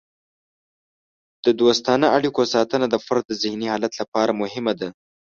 د 1.45 1.47
دوستانه 1.59 2.07
اړیکو 2.17 2.41
ساتنه 2.53 2.85
د 2.89 2.95
فرد 3.05 3.23
د 3.27 3.31
ذهني 3.43 3.67
حالت 3.73 3.93
لپاره 4.01 4.37
مهمه 4.41 4.73
ده. 4.79 4.89